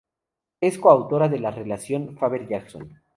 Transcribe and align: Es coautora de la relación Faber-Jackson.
Es 0.61 0.79
coautora 0.79 1.29
de 1.29 1.39
la 1.39 1.51
relación 1.51 2.17
Faber-Jackson. 2.17 3.03